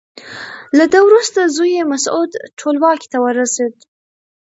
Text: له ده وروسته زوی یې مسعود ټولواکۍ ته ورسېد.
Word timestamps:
له 0.77 0.85
ده 0.93 0.99
وروسته 1.07 1.51
زوی 1.55 1.71
یې 1.77 1.83
مسعود 1.93 2.31
ټولواکۍ 2.59 3.07
ته 3.13 3.17
ورسېد. 3.23 3.75